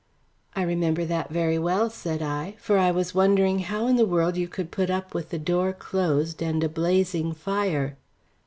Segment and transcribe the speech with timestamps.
[0.55, 4.35] "I remember that very well," said I, "for I was wondering how in the world
[4.35, 7.97] you could put up with the door closed and a blazing fire."